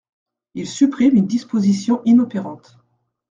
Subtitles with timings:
[0.55, 2.79] Il supprime une disposition inopérante.